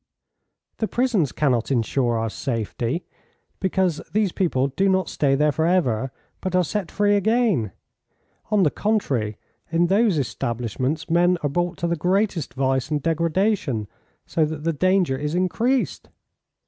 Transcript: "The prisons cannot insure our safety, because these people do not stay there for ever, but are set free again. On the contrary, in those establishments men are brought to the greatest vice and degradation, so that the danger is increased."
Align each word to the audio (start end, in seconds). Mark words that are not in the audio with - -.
"The 0.77 0.87
prisons 0.87 1.31
cannot 1.31 1.69
insure 1.69 2.17
our 2.17 2.31
safety, 2.31 3.05
because 3.59 4.01
these 4.11 4.31
people 4.31 4.69
do 4.69 4.89
not 4.89 5.09
stay 5.09 5.35
there 5.35 5.51
for 5.51 5.67
ever, 5.67 6.11
but 6.41 6.55
are 6.55 6.63
set 6.63 6.89
free 6.89 7.15
again. 7.15 7.71
On 8.49 8.63
the 8.63 8.71
contrary, 8.71 9.37
in 9.71 9.85
those 9.85 10.17
establishments 10.17 11.07
men 11.07 11.37
are 11.43 11.49
brought 11.49 11.77
to 11.77 11.87
the 11.87 11.95
greatest 11.95 12.55
vice 12.55 12.89
and 12.89 12.99
degradation, 12.99 13.87
so 14.25 14.43
that 14.43 14.63
the 14.63 14.73
danger 14.73 15.15
is 15.17 15.35
increased." 15.35 16.09